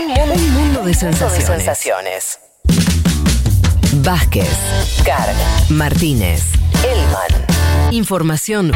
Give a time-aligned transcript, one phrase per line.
[0.00, 2.38] Un mundo de sensaciones.
[3.94, 4.48] Vázquez,
[5.04, 5.34] Carg,
[5.70, 6.44] Martínez,
[6.84, 7.90] Elman.
[7.90, 8.70] Información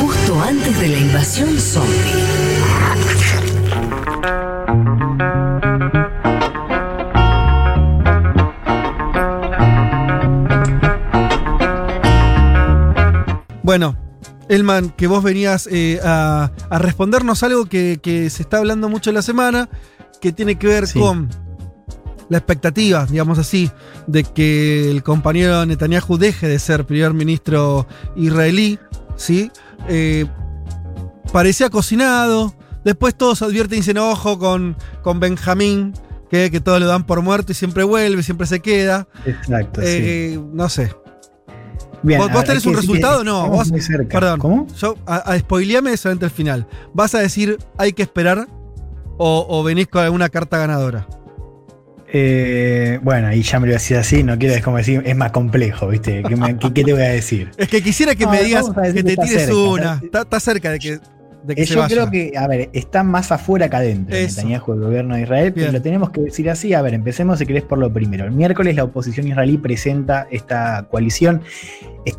[0.00, 1.88] justo antes de la invasión zombie.
[13.62, 13.96] Bueno,
[14.48, 19.10] Elman, que vos venías eh, a, a respondernos algo que, que se está hablando mucho
[19.10, 19.68] en la semana,
[20.22, 20.98] que tiene que ver Sí.
[20.98, 21.28] con
[22.30, 23.70] la expectativa, digamos así,
[24.06, 27.86] de que el compañero Netanyahu deje de ser primer ministro
[28.16, 28.78] israelí,
[29.16, 29.50] ¿sí?
[29.88, 30.24] Eh,
[31.32, 32.54] parecía cocinado,
[32.84, 35.92] después todos advierten y dicen, ojo con, con Benjamín,
[36.30, 39.06] que, que todos lo dan por muerto y siempre vuelve, siempre se queda.
[39.26, 39.86] Exacto, sí.
[39.88, 40.90] Eh, No sé.
[42.04, 43.48] Bien, ¿Vos, ver, tenés un resultado o no?
[43.48, 44.18] Vos, muy cerca.
[44.18, 44.40] perdón.
[44.40, 44.66] ¿Cómo?
[44.76, 46.66] Yo, a, a spoileame solamente el final.
[46.94, 48.48] ¿Vas a decir hay que esperar
[49.24, 51.06] o, o venís con alguna carta ganadora?
[52.14, 56.22] Eh, bueno, y ya me lo decís así, no quiero decir, es más complejo, ¿viste?
[56.26, 57.50] ¿Qué, me- qué- qué te voy a decir?
[57.56, 60.00] Es que quisiera que No, me digas que que te tires cerca, una.
[60.02, 60.98] está cerca de que,
[61.42, 61.94] de que Eh, se yo vaya.
[61.94, 64.16] creo que, a ver, está más afuera que adentro.
[64.16, 65.66] Netanyahu, el gobierno de Israel, Bien.
[65.66, 66.74] pero lo tenemos que decir así.
[66.74, 68.24] A ver, empecemos si querés por lo primero.
[68.24, 71.42] El miércoles la oposición israelí presenta esta coalición,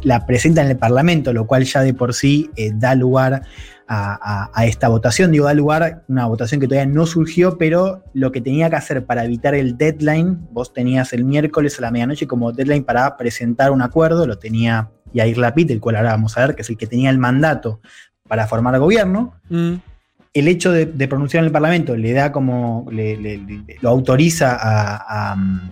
[0.04, 3.44] la presenta en el Parlamento, lo cual ya de por sí eh, da lugar
[3.88, 5.32] a, esta votación.
[5.32, 8.76] Digo, da lugar a una votación que todavía no surgió, pero lo que tenía que
[8.76, 13.16] hacer para evitar el deadline, vos tenías el miércoles a la medianoche como deadline para
[13.18, 16.70] presentar un acuerdo, lo tenía Yair Lapid, el cual ahora vamos a ver, que es
[16.70, 17.82] el que tenía el mandato
[18.28, 19.74] para formar gobierno Mm,
[20.34, 23.90] el hecho de, de pronunciar en el Parlamento le da como, le- le- le- lo
[23.90, 25.70] autoriza a, a-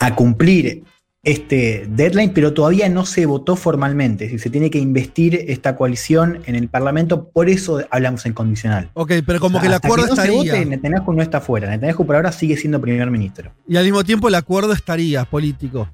[0.00, 0.82] a cumplir
[1.22, 4.24] este deadline, pero todavía no se votó formalmente.
[4.24, 8.32] Es decir, se tiene que investir esta coalición en el Parlamento, por eso hablamos en
[8.32, 8.90] condicional.
[8.94, 10.52] ok, pero como que el Hasta acuerdo no se estaría.
[10.54, 11.70] vote, Netanyahu no está fuera.
[11.70, 13.52] Netanyahu por ahora sigue siendo primer ministro.
[13.68, 15.88] Y al mismo tiempo el acuerdo estaría político.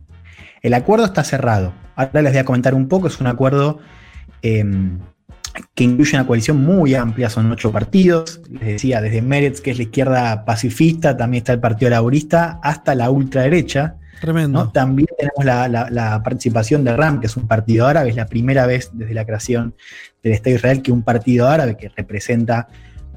[0.63, 1.75] El acuerdo está cerrado.
[1.95, 3.09] Ahora les voy a comentar un poco.
[3.09, 3.81] Es un acuerdo
[4.41, 4.65] eh,
[5.75, 8.41] que incluye una coalición muy amplia, son ocho partidos.
[8.51, 12.95] Les decía, desde Meretz, que es la izquierda pacifista, también está el Partido Laborista, hasta
[12.95, 13.97] la ultraderecha.
[14.21, 14.65] Tremendo.
[14.65, 14.71] ¿no?
[14.73, 18.27] También tenemos la, la- la participación de RAM, que es un partido árabe, es la
[18.27, 19.75] primera vez desde la creación
[20.23, 22.69] del Estado de Israel que un partido árabe que representa,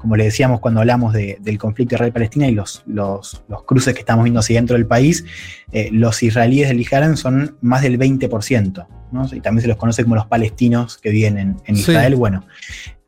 [0.02, 4.00] como le decíamos cuando hablamos de- del conflicto Israel-Palestina y los, los- los cruces que
[4.00, 5.24] estamos viendo hacia dentro del país,
[5.72, 9.26] eh, los israelíes del Ijarán son más del 20%, ¿no?
[9.32, 11.80] y también se los conoce como los palestinos que viven en, Sí.
[11.92, 12.16] Israel.
[12.16, 12.44] Bueno,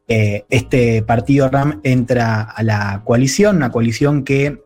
[0.09, 4.62] eh, este partido RAM entra a la coalición, una coalición que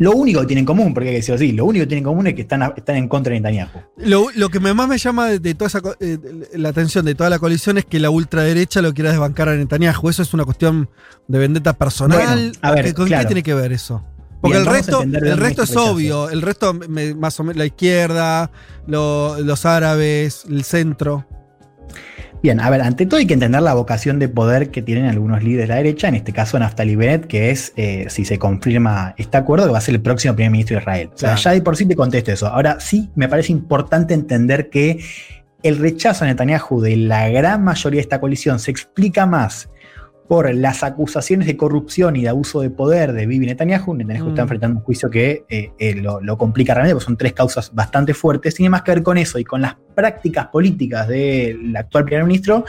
[0.00, 1.98] lo único que tiene en común, porque hay que decirlo así, lo único que tiene
[1.98, 3.68] en común es que están, a- están en contra de Netanyahu.
[3.98, 6.18] Lo, lo que más me llama de, de toda esa eh,
[6.54, 10.08] la atención de toda la coalición es que la ultraderecha lo quiera desbancar a Netanyahu.
[10.08, 10.88] Eso es una cuestión
[11.28, 12.18] de vendetta personal.
[12.18, 13.22] Bueno, a ver, ¿Qué- ¿Con claro.
[13.22, 14.02] qué tiene que ver eso?
[14.40, 16.30] Porque Bien, el resto, el resto es obvio.
[16.30, 18.50] El resto, me- más o menos, la izquierda,
[18.86, 21.26] lo- los árabes, el centro.
[22.42, 25.42] Bien, a ver, ante todo hay que entender la vocación de poder que tienen algunos
[25.42, 29.14] líderes de la derecha, en este caso Naftali Bennett, que es, eh, si se confirma
[29.18, 31.10] este acuerdo, que va a ser el próximo primer ministro de Israel.
[31.14, 31.42] O sea, Claro.
[31.42, 32.46] ya de por sí te contesto eso.
[32.46, 35.00] Ahora sí me parece importante entender que
[35.62, 39.68] el rechazo a Netanyahu de la gran mayoría de esta coalición se explica más
[40.30, 43.94] por las acusaciones de corrupción y de abuso de poder de Bibi Netanyahu.
[43.96, 44.28] Netanyahu Mm.
[44.28, 47.74] está enfrentando un juicio que eh, eh, lo, lo complica realmente, porque son tres causas
[47.74, 48.54] bastante fuertes.
[48.54, 52.64] Tiene más que ver con eso y con las prácticas políticas del actual primer ministro,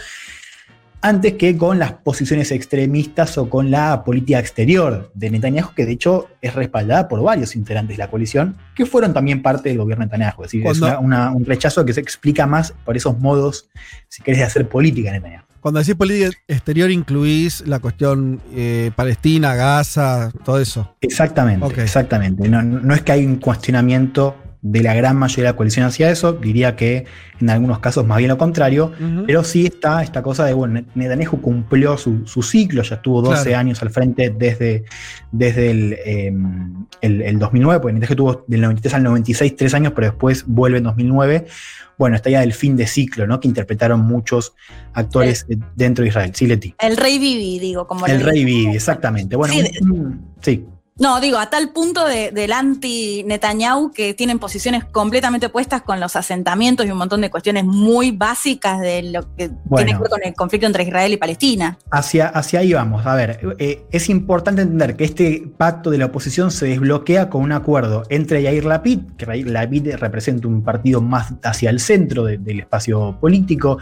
[1.04, 5.92] antes que con las posiciones extremistas o con la política exterior de Netanyahu, que de
[5.92, 10.04] hecho es respaldada por varios integrantes de la coalición, que fueron también parte del gobierno
[10.06, 10.44] de Netanyahu.
[10.46, 13.70] Es decir, es Cuando- una- una- un rechazo que se explica más por esos modos,
[14.08, 15.44] si querés, de hacer política en Netanyahu.
[15.62, 20.96] Cuando decís política exterior incluís la cuestión eh, Palestina, Gaza, todo eso.
[21.02, 22.50] Exactamente, exactamente.
[22.50, 26.12] No, no es que hay un cuestionamiento de la gran mayoría de la coalición hacia
[26.12, 27.06] eso, diría que
[27.40, 28.92] en algunos casos más bien lo contrario,
[29.26, 33.44] pero sí está esta cosa de, bueno, Netanyahu cumplió su, su ciclo, ya estuvo 12
[33.44, 33.58] Claro.
[33.58, 34.84] años al frente desde,
[35.32, 36.32] desde el, eh,
[37.02, 40.78] el, el 2009, porque Netanyahu tuvo del 93 al 96 tres años, pero después vuelve
[40.78, 41.48] en 2009.
[41.98, 43.40] Bueno, está ya del fin de ciclo, ¿no?
[43.40, 44.54] Que interpretaron muchos
[44.94, 45.46] actores
[45.76, 46.32] dentro de Israel.
[46.34, 46.74] Sí, Leti.
[46.80, 48.44] El rey Vivi, digo, como El rey.
[48.44, 49.36] Vivi, exactamente.
[49.36, 50.66] Bueno, Sí, un- sí.
[51.02, 56.16] No, digo, a tal punto de- del anti-Netanyahu que tienen posiciones completamente opuestas con los
[56.16, 59.78] asentamientos y un montón de cuestiones muy básicas de lo que Bueno.
[59.78, 61.80] tiene que ver con el conflicto entre Israel y Palestina.
[61.90, 63.04] Hacia, hacia ahí vamos.
[63.08, 67.42] A ver, eh, es importante entender que este pacto de la oposición se desbloquea con
[67.42, 72.26] un acuerdo entre Yair Lapid, que Yair Lapid representa un partido más hacia el centro
[72.26, 73.80] de- del espacio político.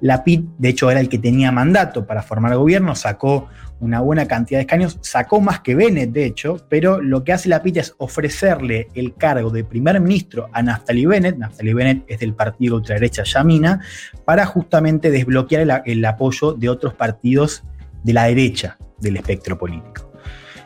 [0.00, 3.48] Lapid, de hecho, era el que tenía mandato para formar gobierno, sacó
[3.82, 7.48] una buena cantidad de escaños, sacó más que Bennett, de hecho, pero lo que hace
[7.48, 12.20] la PITA es ofrecerle el cargo de primer ministro a Naftali Bennett, Naftali Bennett es
[12.20, 13.80] del partido ultraderecha Yamina,
[14.24, 17.64] para justamente desbloquear el, el apoyo de otros partidos
[18.04, 20.11] de la derecha del espectro político.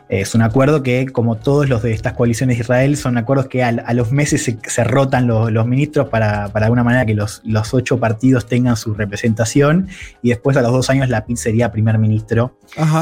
[0.09, 3.61] Es un acuerdo que, como todos los de estas coaliciones de Israel, son acuerdos que
[3.61, 7.99] a, los meses se, rotan los, ministros para, de alguna manera que los, los, ocho
[7.99, 9.89] partidos tengan su representación
[10.21, 12.57] y después a los dos años la PIT sería primer ministro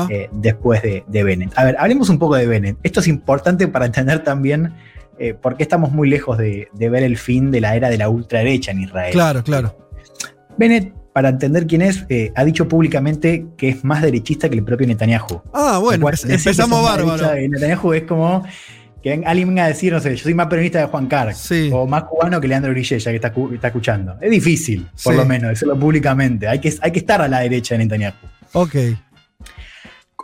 [0.10, 1.54] eh, después de, Bennett.
[1.56, 2.78] A ver, hablemos un poco de Bennett.
[2.81, 4.74] Esto es importante para entender también
[5.19, 8.00] eh, por qué estamos muy lejos de, de ver el fin de la era de
[8.00, 9.12] la ultraderecha en Israel.
[9.12, 9.78] Claro, claro.
[10.57, 14.66] Bennett para entender quién es, eh, ha dicho públicamente que es más derechista que el
[14.66, 15.44] propio Netanyahu.
[15.54, 17.34] Ah, bueno, empezamos bárbaro.
[17.36, 18.44] Netanyahu es como
[19.02, 21.34] que alguien venga a decir, no sé, yo soy más peronista de Juan Carr,
[21.72, 24.18] o más cubano que Leandro Grillella, que está, está escuchando.
[24.20, 26.50] Es difícil, por lo menos, decirlo públicamente.
[26.50, 28.16] Hay que, hay que estar a la derecha de Netanyahu.
[28.52, 28.76] Ok.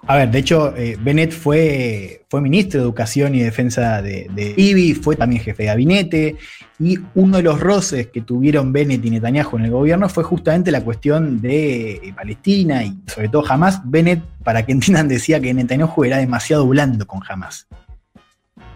[0.08, 4.54] A ver, de hecho, eh, Bennett fue, fue ministro de Educación y Defensa de, de
[4.58, 6.38] IBI, fue también jefe de gabinete,
[6.80, 10.72] y uno de los roces que tuvieron Bennett y Netanyahu en el gobierno fue justamente
[10.72, 13.82] la cuestión de eh, Palestina y sobre todo Hamas.
[13.86, 17.68] Bennett, para que entiendan, decía que Netanyahu era demasiado blando con Hamas.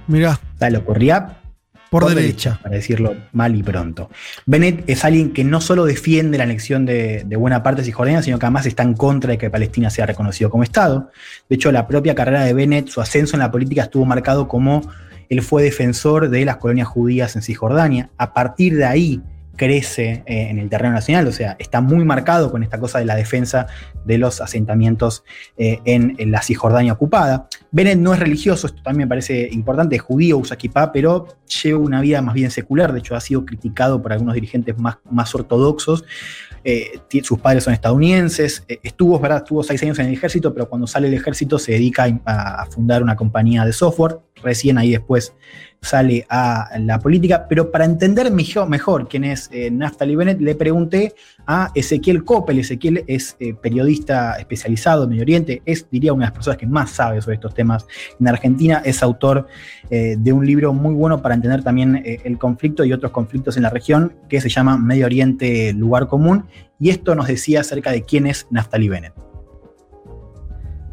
[0.07, 0.39] Mirá.
[0.59, 1.39] Tal, ocurría
[1.99, 2.59] por, derecha.
[2.61, 4.09] para decirlo mal y pronto.
[4.45, 8.39] Bennett es alguien que no solo defiende la anexión de, buena parte de Cisjordania, sino
[8.39, 11.09] que además está en contra de que Palestina sea reconocido como Estado.
[11.49, 14.81] De hecho, la propia carrera de Bennett, su ascenso en la política estuvo marcado como
[15.29, 18.09] él fue defensor de las colonias judías en Cisjordania.
[18.17, 19.21] A partir de ahí,
[19.55, 23.05] crece eh, en el terreno nacional, o sea, está muy marcado con esta cosa de
[23.05, 23.67] la defensa
[24.05, 25.23] de los asentamientos
[25.57, 27.47] eh, en, la Cisjordania ocupada.
[27.71, 31.27] Bennett no es religioso, esto también me parece importante, es judío, usa kippah, pero
[31.63, 34.97] lleva una vida más bien secular, de hecho ha sido criticado por algunos dirigentes más,
[35.09, 36.03] más ortodoxos.
[36.63, 39.39] Eh, sus padres son estadounidenses, estuvo, ¿verdad?
[39.39, 43.03] estuvo seis años en el ejército, pero cuando sale del ejército se dedica a, fundar
[43.03, 45.35] una compañía de software, recién ahí después
[45.81, 51.13] sale a la política, pero para entender mejor, quién es eh, Naftali Bennett, le pregunté
[51.45, 52.59] a Ezequiel Coppel.
[52.59, 53.53] Ezequiel es eh,
[53.95, 57.53] especializado en Medio Oriente, es, diría, una de las personas que más sabe sobre estos
[57.53, 57.85] temas
[58.19, 59.47] en Argentina, es autor
[59.89, 63.63] eh, de un libro muy bueno para entender también el conflicto y otros conflictos en
[63.63, 66.45] la región, que se llama Medio Oriente, Lugar Común,
[66.79, 69.13] y esto nos decía acerca de quién es Naftali Bennett.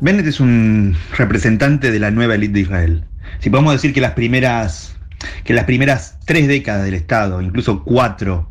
[0.01, 3.05] Bennett es un representante de la nueva élite de Israel
[3.39, 4.97] si podemos decir que las primeras,
[5.45, 8.51] que las primeras tres décadas del Estado, incluso cuatro,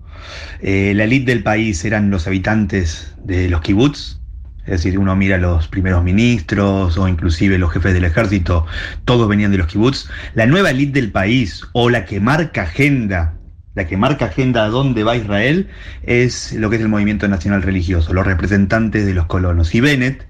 [0.62, 4.21] eh, la élite del país eran los habitantes de los kibbutz,
[4.66, 8.66] es decir, uno mira los primeros ministros o inclusive los jefes del ejército,
[9.06, 10.08] todos venían de los kibbutz.
[10.36, 13.34] La nueva élite del país o la que marca agenda,
[13.74, 15.69] la que marca agenda a dónde va Israel,
[16.04, 19.74] es lo que es el movimiento nacional religioso, los representantes de los colonos.
[19.74, 20.28] Y Bennett,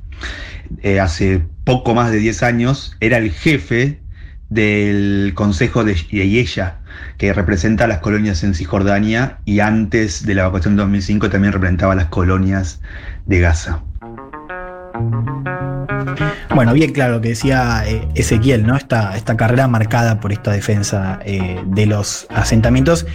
[0.82, 4.00] eh, hace poco más de 10 años, era el jefe
[4.50, 6.80] del Consejo de ella
[7.18, 11.54] que representa a las colonias en Cisjordania y antes de la evacuación de 2005 también
[11.54, 12.82] representaba las colonias
[13.26, 13.84] de Gaza.
[16.54, 18.76] Bueno, bien claro lo que decía eh, Ezequiel, ¿no?
[18.76, 23.06] Esta, esta carrera marcada por esta defensa eh, de los asentamientos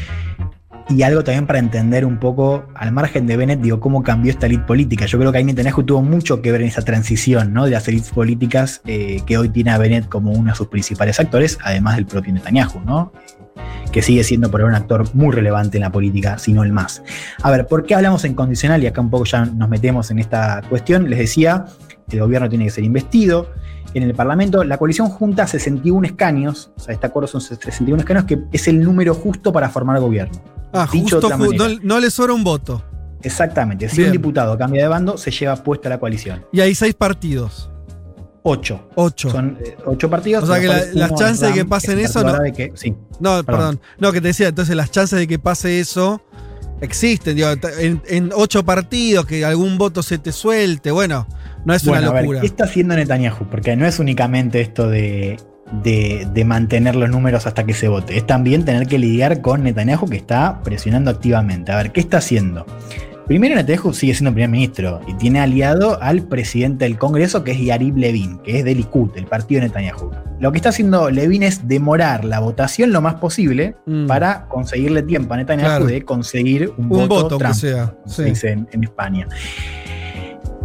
[0.88, 4.46] y algo también para entender un poco, al margen de Bennett, digo, cómo cambió esta
[4.46, 5.06] élite política.
[5.06, 7.64] Yo creo que ahí Netanyahu tuvo mucho que ver en esa transición ¿no?
[7.64, 11.18] de las élites políticas eh, que hoy tiene a Bennett como uno de sus principales
[11.18, 13.12] actores, además del propio Netanyahu, ¿no?
[13.92, 16.72] Que sigue siendo por ahora un actor muy relevante en la política, si no el
[16.72, 17.02] más.
[17.42, 18.82] A ver, ¿por qué hablamos en condicional?
[18.82, 21.08] Y acá un poco ya nos metemos en esta cuestión.
[21.08, 21.66] Les decía,
[22.10, 23.48] el gobierno tiene que ser investido,
[23.96, 28.24] en el Parlamento, la coalición junta 61 escaños, o sea, este acuerdo son 61 escaños,
[28.24, 30.38] que es el número justo para formar gobierno.
[30.72, 31.20] Ah, justo,
[31.82, 32.84] no, le sobra un voto.
[33.22, 36.44] Exactamente, si un diputado cambia de bando, se lleva puesta la coalición.
[36.52, 37.70] Y hay seis partidos.
[38.48, 38.88] Ocho.
[38.94, 39.28] Ocho.
[39.28, 40.44] Son eh, ocho partidos.
[40.44, 42.38] O sea que las chances de que pasen eso no.
[42.74, 43.80] sí, no, perdón.
[43.98, 46.22] No, que te decía, entonces las chances de que pase eso
[46.80, 47.34] existen.
[47.34, 47.48] Digo,
[48.06, 51.26] en, ocho partidos, que algún voto se te suelte, bueno,
[51.64, 52.40] no es una locura.
[52.40, 53.46] ¿Qué está haciendo Netanyahu?
[53.50, 55.38] Porque no es únicamente esto de
[55.82, 58.16] de, mantener los números hasta que se vote.
[58.16, 61.72] Es también tener que lidiar con Netanyahu que está presionando activamente.
[61.72, 62.66] A ver, ¿qué está haciendo?
[63.26, 67.60] Primero Netanyahu sigue siendo primer ministro y tiene aliado al presidente del Congreso que es
[67.60, 70.12] Yarib Levin, que es del Likud, el partido de Netanyahu.
[70.38, 74.06] Lo que está haciendo Levin es demorar la votación lo más posible mm.
[74.06, 77.96] para conseguirle tiempo a Netanyahu de conseguir un, voto, Trump, sea.
[78.04, 79.26] dice en España.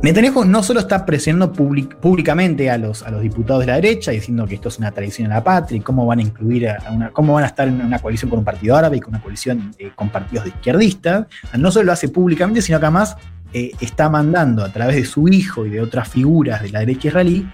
[0.04, 4.48] Netanyahu no solo está presionando públicamente a los, a los diputados de la derecha, diciendo
[4.48, 7.34] que esto es una traición a la patria y cómo van a incluir a cómo
[7.34, 9.92] van a estar en una coalición con un partido árabe y con una coalición eh,
[9.94, 11.28] con partidos de izquierdistas.
[11.56, 13.16] No solo lo hace públicamente, sino que además
[13.54, 17.10] eh, está mandando a través de su hijo y de otras figuras de la derecha
[17.10, 17.48] israelí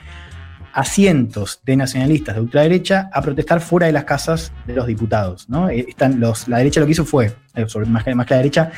[0.77, 5.49] a cientos de nacionalistas de ultraderecha a protestar fuera de las casas de los diputados.
[5.49, 5.69] ¿no?
[5.69, 8.37] Eh, están los, la derecha lo que hizo fue, eh, más, que, más que la
[8.37, 8.71] derecha,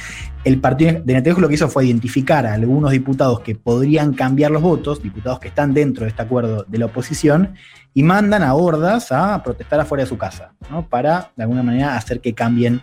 [0.45, 4.49] el partido de Netanyahu lo que hizo fue identificar a algunos diputados que podrían cambiar
[4.49, 7.55] los votos, diputados que están dentro de este acuerdo de la oposición,
[7.93, 10.87] y mandan a hordas a protestar afuera de su casa, ¿no?
[10.87, 12.81] para de alguna manera hacer que cambien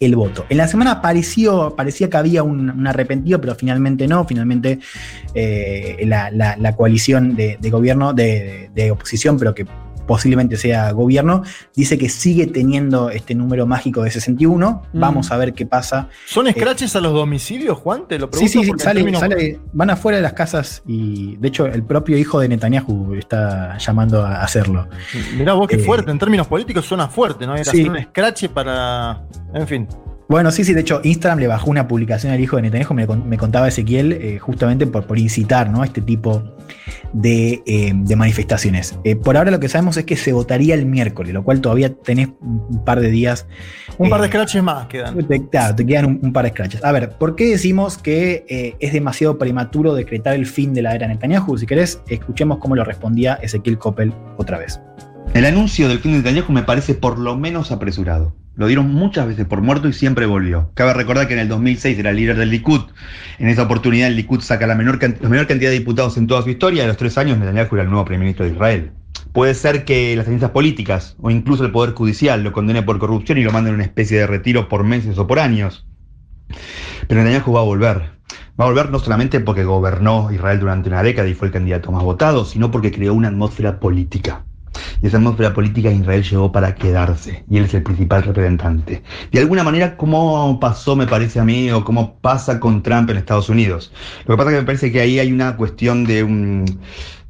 [0.00, 0.44] el voto.
[0.48, 4.24] En la semana pareció, parecía que había un, arrepentido, pero finalmente no.
[4.26, 4.78] Finalmente
[5.34, 9.66] eh, la, coalición de, gobierno, de, de, oposición, pero que
[10.06, 11.42] posiblemente sea gobierno,
[11.74, 14.82] dice que sigue teniendo este número mágico de 61.
[14.92, 15.00] Mm.
[15.00, 16.08] Vamos a ver qué pasa.
[16.26, 18.06] ¿Son scratches a los domicilios, Juan?
[18.08, 18.52] Te lo pregunto.
[18.52, 22.48] Sí, sí, sale, van afuera de las casas y de hecho el propio hijo de
[22.48, 24.88] Netanyahu está llamando a hacerlo.
[25.36, 27.54] Mirá vos qué eh, fuerte, en términos políticos suena fuerte, ¿no?
[27.54, 29.22] Era hacer un scratch para.
[29.54, 29.88] En fin.
[30.28, 33.38] Bueno, sí, sí, de hecho, Instagram le bajó una publicación al hijo de Netanyahu, me,
[33.38, 35.82] contaba Ezequiel, eh, justamente por, por incitar ¿no?
[35.82, 36.42] a este tipo
[37.12, 38.98] de, eh, manifestaciones.
[39.04, 41.94] Eh, por ahora lo que sabemos es que se votaría el miércoles, lo cual todavía
[41.94, 43.46] tenés un par de días.
[43.98, 45.16] Un par de scratches más quedan.
[45.48, 46.84] claro, te quedan un, par de scratches.
[46.84, 51.06] A ver, ¿por qué decimos que es demasiado prematuro decretar el fin de la era
[51.06, 51.56] Netanyahu?
[51.56, 54.80] Si querés, escuchemos cómo lo respondía Ezequiel Coppel otra vez.
[55.34, 58.34] El anuncio del fin de Netanyahu me parece por lo menos apresurado.
[58.56, 60.70] Lo dieron muchas veces por muerto y siempre volvió.
[60.72, 62.80] Cabe recordar que en el 2006 era líder del Likud.
[63.38, 66.84] En esa oportunidad el Likud saca la menor, cantidad de diputados en toda su historia.
[66.84, 68.92] A los tres años Netanyahu era el nuevo primer ministro de Israel.
[69.32, 73.36] Puede ser que las ciencias políticas o incluso el Poder Judicial lo condene por corrupción
[73.36, 75.86] y lo manden a una especie de retiro por meses o por años.
[77.08, 78.16] Pero Netanyahu va a volver.
[78.58, 81.92] Va a volver no solamente porque gobernó Israel durante una década y fue el candidato
[81.92, 84.45] más votado, sino porque creó una atmósfera política.
[85.06, 89.04] Y esa atmósfera política de Israel llegó para quedarse, y él es el principal representante.
[89.30, 93.18] De alguna manera, ¿cómo pasó, me parece a mí, o cómo pasa con Trump en
[93.18, 93.92] Estados Unidos?
[94.26, 96.64] Lo que pasa es que me parece que ahí hay una cuestión de, un,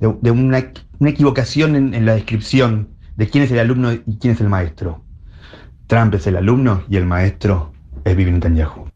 [0.01, 0.73] de, una,
[1.07, 5.05] equivocación en, en la descripción de quién es el alumno y quién es el maestro.
[5.87, 8.89] Trump es el alumno y el maestro es Bibi Netanyahu.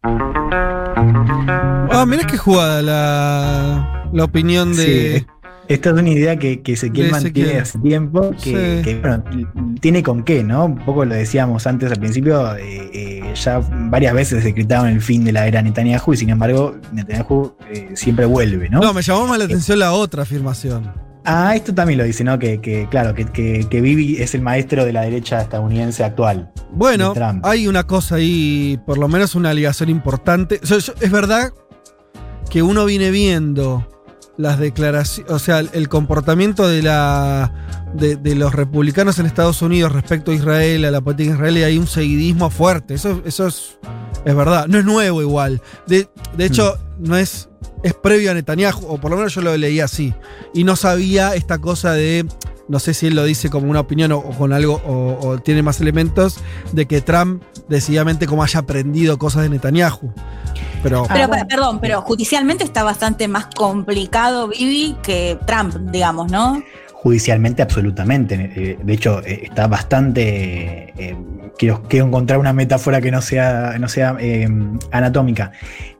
[1.92, 5.26] Ah, mirá qué jugada la, la opinión de,
[5.70, 9.22] esta es una idea que, que Ezequiel mantiene hace tiempo, que, bueno,
[9.80, 10.64] tiene con qué, ¿no?
[10.64, 15.24] Un poco lo decíamos antes al principio, eh, eh, ya varias veces decretaron el fin
[15.24, 18.80] de la era Netanyahu y sin embargo Netanyahu eh, siempre vuelve, ¿no?
[18.80, 20.92] No, me llamó más la atención la otra afirmación.
[21.24, 22.36] Ah, esto también lo dice, ¿no?
[22.40, 26.50] Que, claro, que, que, Bibi es el maestro de la derecha estadounidense actual.
[26.72, 30.58] Bueno, hay una cosa ahí, por lo menos una ligación importante.
[30.62, 31.52] es verdad
[32.50, 33.86] que uno viene viendo
[34.40, 37.52] las declaraciones, o sea, el comportamiento de, la,
[37.94, 41.86] de, los republicanos en Estados Unidos respecto a Israel, a la política israelí, hay un
[41.86, 42.94] seguidismo fuerte.
[42.94, 43.78] Eso, eso es,
[44.24, 44.66] es verdad.
[44.66, 45.60] No es nuevo igual.
[45.86, 47.08] De, hecho, mm.
[47.08, 47.50] no es,
[47.82, 50.14] es previo a Netanyahu, o por lo menos yo lo leí así.
[50.54, 52.26] Y no sabía esta cosa de
[52.70, 55.80] no sé si él lo dice como una opinión o, con algo, o, tiene más
[55.80, 56.38] elementos,
[56.70, 60.12] de que Trump decididamente como haya aprendido cosas de Netanyahu.
[60.82, 66.62] Pero, pero perdón, pero judicialmente está bastante más complicado Bibi que Trump, digamos, ¿no?
[67.02, 68.52] Judicialmente, absolutamente.
[68.54, 70.92] Eh, de hecho, eh, está bastante.
[70.98, 71.16] Eh,
[71.56, 74.18] quiero, encontrar una metáfora que no sea, no sea
[74.90, 75.50] anatómica.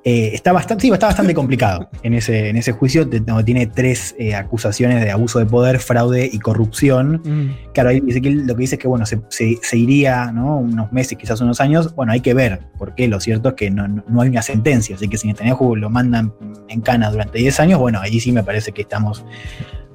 [0.05, 3.09] está, bastante, sí, está bastante complicado en ese, en ese juicio.
[3.09, 7.23] Tiene tres acusaciones de abuso de poder, fraude y corrupción.
[7.25, 7.73] Mm.
[7.73, 10.59] Claro, ahí dice que lo que dice es que bueno, se, iría ¿no?
[10.59, 11.95] unos meses, quizás unos años.
[11.95, 14.97] Bueno, hay que ver, porque lo cierto es que no, no hay una sentencia.
[14.97, 16.35] Así que si Netanyahu lo mandan
[16.69, 19.25] en cana durante 10 años, bueno, ahí sí me parece que estamos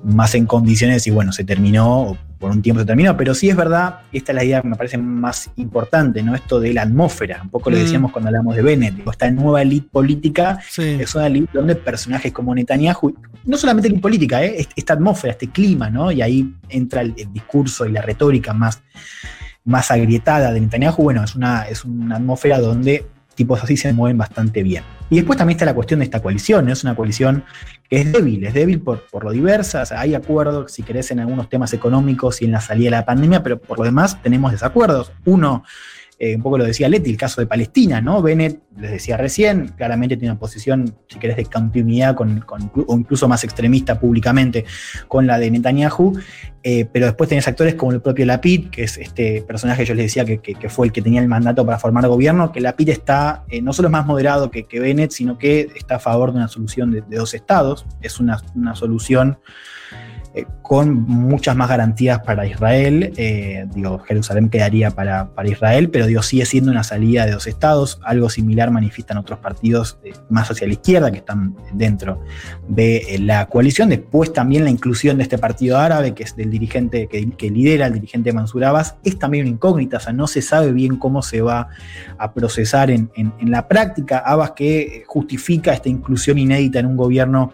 [0.05, 3.55] más en condiciones y bueno, se terminó, por un tiempo se terminó, pero sí es
[3.55, 6.35] verdad, esta es la idea que me parece más importante, ¿no?
[6.35, 7.79] Esto de la atmósfera, un poco lo mm.
[7.79, 12.53] decíamos cuando hablamos de Bennett, esta nueva elite política es una elite donde personajes como
[12.53, 14.67] Netanyahu, no solamente elite política, ¿eh?
[14.75, 16.11] esta atmósfera, este clima, ¿no?
[16.11, 18.83] Y ahí entra el, discurso y la retórica más,
[19.63, 24.17] más agrietada de Netanyahu, bueno, es una, es una atmósfera donde tipos así se mueven
[24.17, 24.83] bastante bien.
[25.09, 26.73] Y después también está la cuestión de esta coalición, ¿no?
[26.73, 27.43] es una coalición
[27.89, 31.49] que es débil, es débil por, por lo diversa, hay acuerdos, si querés, en algunos
[31.49, 35.11] temas económicos y en la salida de la pandemia, pero por lo demás tenemos desacuerdos.
[35.25, 35.63] Uno
[36.17, 38.21] eh, un poco lo decía Leti, el caso de Palestina, ¿no?
[38.21, 42.43] Bennett, les decía recién, claramente tiene una posición, si querés, de continuidad con,
[42.87, 44.63] o incluso más extremista públicamente
[45.09, 46.17] con la de Netanyahu,
[46.63, 49.93] eh, pero después tenés actores como el propio Lapid, que es este personaje que yo
[49.93, 53.43] les decía que, fue el que tenía el mandato para formar gobierno, que Lapid está,
[53.49, 56.47] eh, no solo es más moderado que, Bennett, sino que está a favor de una
[56.47, 59.37] solución de, dos estados, es una, una solución
[60.37, 63.13] eh, con muchas más garantías para Israel.
[63.15, 67.47] Eh, digo, Jerusalén quedaría para, para, Israel, pero digo, sigue siendo una salida de dos
[67.47, 68.01] estados.
[68.03, 72.19] Algo similar manifiestan otros partidos eh, más hacia la izquierda que están dentro
[72.67, 73.87] de la coalición.
[73.87, 77.93] Después también la inclusión de este partido árabe, que es del dirigente que, lidera el
[77.93, 81.39] dirigente Mansur Abbas, es también una incógnita, o sea, no se sabe bien cómo se
[81.39, 81.69] va
[82.17, 84.17] a procesar en, en, la práctica.
[84.17, 87.53] Abbas que justifica esta inclusión inédita en un gobierno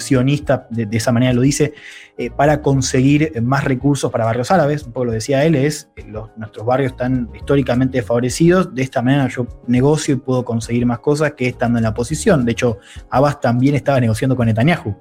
[0.00, 1.72] sionista, de, esa manera lo dice,
[2.18, 4.82] eh, para conseguir más recursos para barrios árabes.
[4.82, 9.02] Un poco lo decía él, es eh, los, nuestros barrios están históricamente desfavorecidos, de esta
[9.02, 12.44] manera yo negocio y puedo conseguir más cosas que estando en la posición.
[12.44, 14.96] De hecho, Abbas también estaba negociando con Netanyahu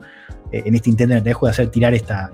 [0.52, 2.32] en este intento de hacer tirar esta,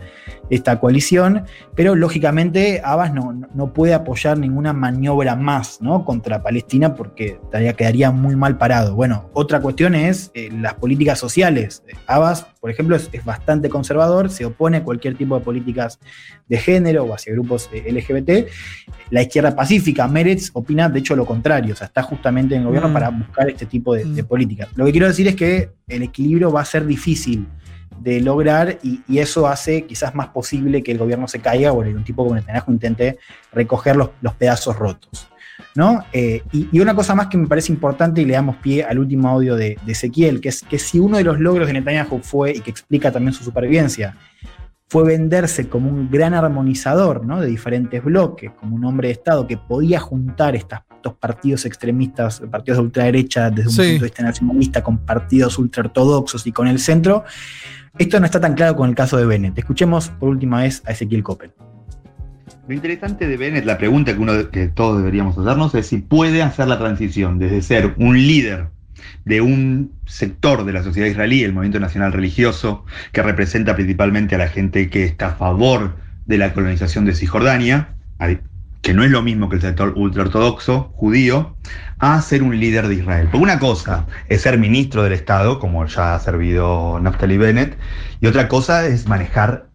[0.49, 7.39] esta coalición, pero lógicamente Abbas no, no, puede apoyar ninguna maniobra más contra Palestina porque
[7.77, 8.95] quedaría muy mal parado.
[8.95, 11.83] Bueno, otra cuestión es eh, las políticas sociales.
[12.07, 15.99] Abbas, por ejemplo, es, es, bastante conservador, se opone a cualquier tipo de políticas
[16.47, 18.49] de género o hacia grupos eh, LGBT.
[19.09, 22.67] La izquierda pacífica, Meretz, opina de hecho lo contrario, o sea, está justamente en el
[22.67, 22.93] gobierno mm.
[22.93, 24.69] para buscar este tipo de, de políticas.
[24.75, 27.45] Lo que quiero decir es que el equilibrio va a ser difícil
[27.99, 31.79] de lograr y, y, eso hace quizás más posible que el gobierno se caiga o
[31.79, 33.17] un tipo como Netanyahu intente
[33.51, 35.27] recoger los, los pedazos rotos.
[35.75, 36.03] ¿No?
[36.13, 38.99] Eh, y, y, una cosa más que me parece importante y le damos pie al
[38.99, 42.19] último audio de, de, Ezequiel, que es que si uno de los logros de Netanyahu
[42.21, 44.15] fue, y que explica también su supervivencia,
[44.93, 47.41] fue venderse como un gran armonizador ¿no?
[47.41, 52.43] de diferentes bloques, como un hombre de Estado que podía juntar estas, estos partidos extremistas,
[52.51, 53.81] partidos de ultraderecha desde un sí.
[53.81, 57.23] punto de vista nacionalista, con partidos ultraortodoxos y con el centro,
[57.97, 59.57] esto no está tan claro con el caso de Bennett.
[59.57, 61.53] Escuchemos por última vez a Ezequiel Coppel.
[62.65, 64.15] Lo interesante de Bennett, la pregunta
[64.49, 68.67] que, todos deberíamos hacernos es si puede hacer la transición desde ser un líder
[69.25, 74.37] de un sector de la sociedad israelí, el movimiento nacional religioso, que representa principalmente a
[74.37, 77.95] la gente que está a favor de la colonización de Cisjordania,
[78.81, 81.57] que no es lo mismo que el sector ultraortodoxo judío,
[81.99, 83.27] a ser un líder de Israel.
[83.29, 87.77] Porque una cosa es ser ministro del Estado, como ya ha servido Naftali Bennett,
[88.21, 89.67] y otra cosa es manejar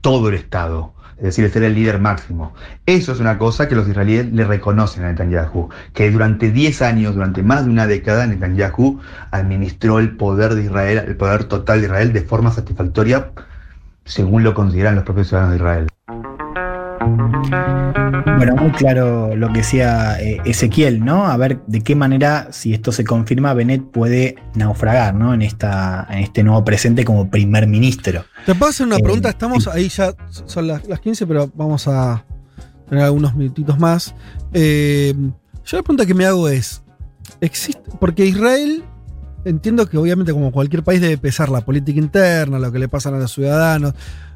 [0.00, 2.54] todo el Estado, es decir, ser el líder máximo.
[2.86, 7.14] Eso es una cosa que los israelíes le reconocen a Netanyahu, que durante 10 años,
[7.14, 11.86] durante más de una década, Netanyahu administró el poder de Israel, el poder total de
[11.86, 13.30] Israel de forma satisfactoria,
[14.04, 15.86] según lo consideran los propios ciudadanos de Israel.
[18.36, 21.26] Bueno, muy claro lo que decía eh, Ezequiel, ¿no?
[21.26, 25.34] A ver de qué manera, si esto se confirma, Bennett puede naufragar, ¿no?
[25.34, 28.24] En, esta, en este nuevo presente como primer ministro.
[28.46, 30.14] Te puedo hacer una eh, pregunta, estamos ahí ya,
[30.46, 32.24] son las, las 15, pero vamos a
[32.88, 34.14] tener algunos minutitos más.
[34.52, 35.14] Eh,
[35.64, 36.82] yo la pregunta que me hago es,
[37.40, 37.90] ¿existe?
[38.00, 38.84] Porque Israel
[39.44, 43.10] entiendo que obviamente como cualquier país debe pesar la política interna, lo que le pasa
[43.10, 43.94] a los ciudadanos,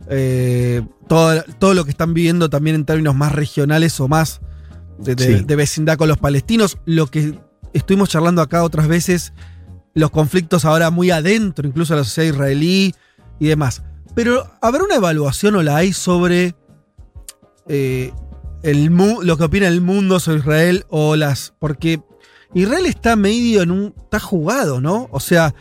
[0.09, 4.40] eh, todo, todo, lo que están viviendo también en términos más regionales o más
[4.99, 5.44] de, de, sí.
[5.44, 7.38] de, vecindad con los palestinos, lo que
[7.73, 9.33] estuvimos charlando acá otras veces,
[9.94, 12.94] los conflictos ahora muy adentro, incluso la sociedad israelí
[13.38, 13.83] y demás.
[14.14, 16.55] Pero ¿habrá una evaluación o la hay sobre
[17.68, 18.12] eh,
[18.62, 21.55] el, lo que opina el mundo sobre Israel o las...
[21.59, 22.01] Porque
[22.54, 23.94] Israel está medio en un...
[23.96, 25.08] está jugado, ¿no?
[25.11, 25.54] O sea,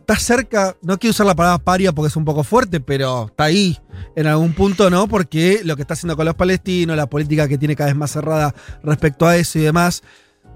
[0.00, 3.44] está cerca, no quiero usar la palabra paria porque es un poco fuerte, pero está
[3.44, 3.78] ahí
[4.16, 5.06] en algún punto, ¿no?
[5.06, 8.10] Porque lo que está haciendo con los palestinos, la política que tiene cada vez más
[8.10, 10.02] cerrada respecto a eso y demás,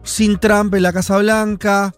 [0.03, 1.94] sin Trump en la Casa Blanca,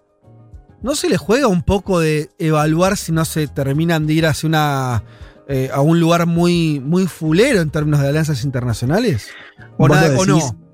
[0.83, 4.49] ¿no se le juega un poco de evaluar si no se terminan de ir hacia
[4.49, 5.05] una...
[5.49, 9.29] Eh, a un lugar muy, muy fulero en términos de alianzas internacionales?
[9.79, 10.65] ¿O, nada, decís, o no?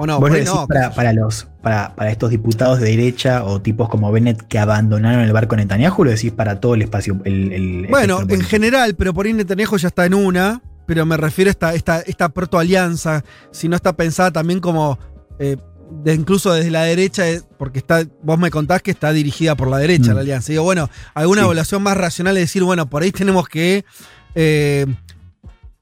[0.00, 0.20] ¿O no?
[0.20, 4.42] ¿Vos no para, para, los, para, para, estos diputados de derecha o tipos como Bennett
[4.42, 6.04] que abandonaron el barco Netanyahu?
[6.04, 7.20] ¿Lo decís para todo el espacio?
[7.24, 11.16] El, el bueno, en general, pero por ahí Netanyahu ya está en una, pero me
[11.16, 15.00] refiero a esta, esta, esta protoalianza, si no está pensada también como.
[15.40, 15.56] Eh,
[15.90, 19.68] de incluso desde la derecha, eh, porque está, vos me contás que está dirigida por
[19.68, 20.14] la derecha mm.
[20.14, 20.52] la alianza.
[20.52, 21.44] Digo, bueno, alguna sí.
[21.46, 23.84] evaluación más racional es decir, bueno, por ahí tenemos que
[24.36, 24.86] eh,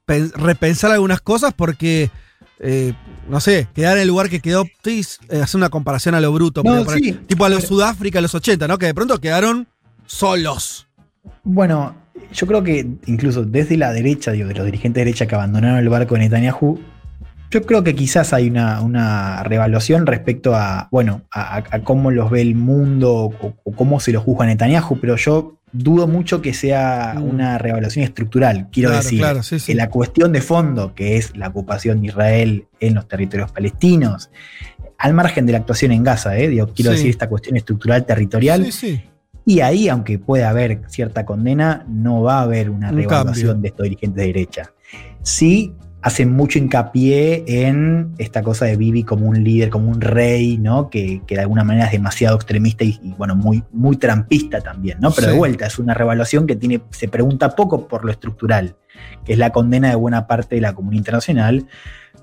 [0.07, 2.09] repensar algunas cosas porque
[2.59, 2.93] eh,
[3.29, 6.31] no sé, quedar en el lugar que quedó, sí, eh, hacer una comparación a lo
[6.31, 8.77] bruto, no, sí, tipo a los Sudáfrica, a los 80, ¿no?
[8.77, 9.67] Que de pronto quedaron
[10.05, 10.87] solos.
[11.43, 11.95] Bueno,
[12.33, 15.77] yo creo que incluso desde la derecha, digo, de los dirigentes de derecha que abandonaron
[15.77, 16.79] el barco de Netanyahu,
[17.49, 22.29] yo creo que quizás hay una, una revaluación respecto a, bueno, a, a, cómo los
[22.29, 26.53] ve el mundo o, o, cómo se los juzga Netanyahu, pero yo dudo mucho que
[26.53, 27.23] sea mm.
[27.23, 28.69] una revaluación estructural.
[28.71, 29.67] Quiero claro, decir, claro, sí, sí.
[29.67, 34.29] que la cuestión de fondo, que es la ocupación de Israel en los territorios palestinos,
[34.97, 36.47] al margen de la actuación en Gaza, ¿eh?
[36.47, 38.67] Digo, quiero decir esta cuestión estructural territorial,
[39.45, 43.53] Y ahí, aunque pueda haber cierta condena, no va a haber una Un cambio.
[43.53, 44.73] de estos dirigentes de derecha.
[45.21, 45.73] Sí
[46.07, 50.89] hacen mucho hincapié en esta cosa de Bibi como un líder, como un rey, ¿no?
[50.89, 54.99] Que, que de alguna manera es demasiado extremista y, y, bueno, muy, muy trampista también,
[55.01, 55.11] ¿no?
[55.11, 55.33] Pero Sí.
[55.33, 58.75] de vuelta, es una revaluación que tiene, se pregunta poco por lo estructural,
[59.25, 61.67] que es la condena de buena parte de la comunidad internacional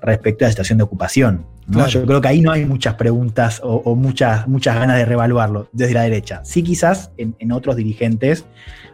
[0.01, 1.45] respecto a la situación de ocupación.
[1.67, 1.73] ¿No?
[1.73, 1.89] Claro.
[1.89, 5.69] Yo creo que ahí no hay muchas preguntas o, o muchas, muchas ganas de revaluarlo
[5.71, 6.41] desde la derecha.
[6.43, 8.45] Sí, quizás en, en otros dirigentes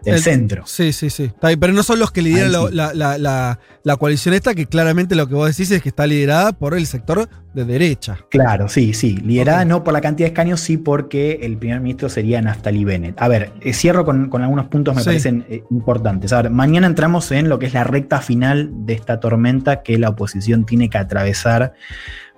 [0.05, 0.63] del El- centro.
[0.65, 1.31] Sí, sí, sí.
[1.41, 2.75] Pero no son los que lideran sí.
[2.75, 6.05] la, la- la- la coalición esta, que claramente lo que vos decís es que está
[6.07, 8.17] liderada por el sector de derecha.
[8.29, 9.17] Claro, sí, sí.
[9.17, 13.19] Liderada no por la cantidad de escaños, sí porque el primer ministro sería Naftali Bennett.
[13.21, 15.09] A ver, eh, cierro con, con algunos puntos que me Sí.
[15.09, 16.31] parecen eh, importantes.
[16.31, 19.97] A ver, mañana entramos en lo que es la recta final de esta tormenta que
[19.97, 21.73] la oposición tiene que atravesar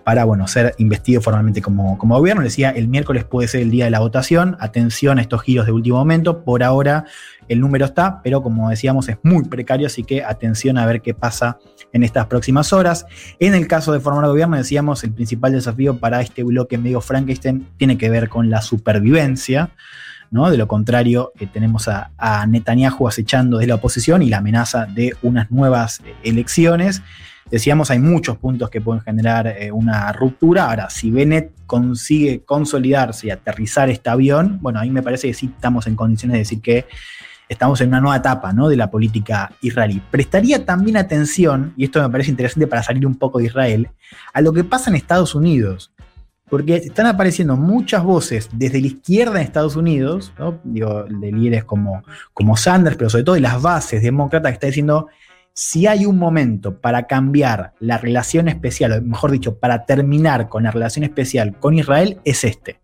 [0.04, 2.44] para, bueno, ser investido formalmente como, como gobierno.
[2.44, 4.58] Decía, el miércoles puede ser el día de la votación.
[4.60, 6.44] Atención a estos giros de último momento.
[6.44, 7.06] Por ahora
[7.48, 11.14] el número está, pero como decíamos, es muy precario, así que atención a ver qué
[11.14, 11.58] pasa
[11.92, 13.06] en estas próximas horas.
[13.40, 17.68] En el caso de formar gobierno, decíamos, el principal desafío para este bloque medio Frankenstein
[17.78, 19.72] tiene que ver con la supervivencia.
[20.32, 20.50] ¿no?
[20.50, 24.88] De lo contrario, eh, tenemos a, a Netanyahu acechando desde la oposición y la amenaza
[24.88, 27.04] de unas nuevas eh, elecciones.
[27.54, 30.72] Decíamos, hay muchos puntos que pueden generar eh, una ruptura.
[30.72, 35.52] Ahora, si Bennett consigue consolidarse y aterrizar este avión, bueno, ahí me parece que sí
[35.54, 36.88] estamos en condiciones de decir que
[37.48, 38.70] estamos en una nueva etapa ¿no?
[38.70, 40.02] de la política israelí.
[40.10, 43.88] Prestaría también atención, y esto me parece interesante para salir un poco de Israel,
[44.34, 45.94] a lo que pasa en Estados Unidos.
[46.50, 50.34] Porque están apareciendo muchas voces desde la izquierda en Estados Unidos.
[50.64, 54.68] Digo, de líderes como, como Sanders, pero sobre todo de las bases demócratas que está
[54.68, 55.08] diciendo,
[55.54, 60.64] si hay un momento para cambiar la relación especial, o mejor dicho, para terminar con
[60.64, 62.80] la relación especial con Israel, es este.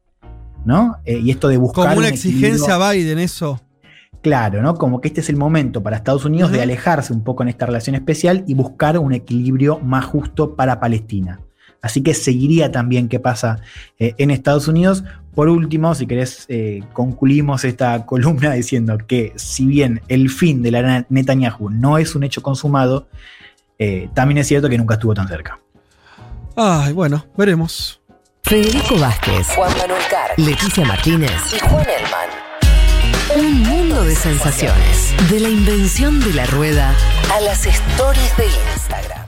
[0.66, 0.98] ¿no?
[1.06, 1.86] Eh, y esto de buscar...
[1.86, 3.60] Como una un exigencia a Biden, eso.
[4.22, 4.76] Claro, ¿no?
[4.76, 7.66] Como que este es el momento para Estados Unidos de alejarse un poco en esta
[7.66, 11.40] relación especial y buscar un equilibrio más justo para Palestina.
[11.82, 13.62] Así que seguiría también qué pasa
[13.98, 15.06] eh, en Estados Unidos.
[15.40, 20.70] Por último, si querés, eh, concluimos esta columna diciendo que si bien el fin de
[20.70, 23.08] la Netanyahu no es un hecho consumado,
[23.78, 25.58] eh, también es cierto que nunca estuvo tan cerca.
[26.58, 28.02] Ay, bueno, veremos.
[28.44, 31.32] Federico Vázquez, Juan Manuel Carr Leticia Martínez.
[31.56, 33.48] y Juan Elman.
[33.48, 35.14] Un mundo de sensaciones.
[35.32, 36.94] De la invención de la rueda
[37.34, 39.19] A las stories de Instagram.